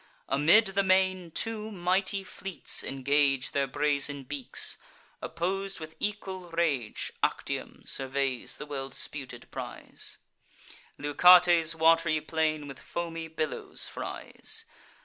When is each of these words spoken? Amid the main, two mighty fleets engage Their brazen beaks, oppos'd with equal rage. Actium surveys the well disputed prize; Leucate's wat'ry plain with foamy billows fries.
Amid 0.27 0.65
the 0.73 0.81
main, 0.81 1.29
two 1.29 1.69
mighty 1.69 2.23
fleets 2.23 2.83
engage 2.83 3.51
Their 3.51 3.67
brazen 3.67 4.23
beaks, 4.23 4.79
oppos'd 5.21 5.79
with 5.79 5.95
equal 5.99 6.49
rage. 6.49 7.13
Actium 7.21 7.83
surveys 7.85 8.57
the 8.57 8.65
well 8.65 8.89
disputed 8.89 9.45
prize; 9.51 10.17
Leucate's 10.97 11.75
wat'ry 11.75 12.19
plain 12.19 12.67
with 12.67 12.79
foamy 12.79 13.27
billows 13.27 13.85
fries. 13.87 14.65